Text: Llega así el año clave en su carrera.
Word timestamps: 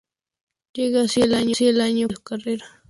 Llega 0.73 1.01
así 1.01 1.21
el 1.21 1.35
año 1.35 1.53
clave 1.59 1.89
en 1.91 2.09
su 2.09 2.23
carrera. 2.23 2.65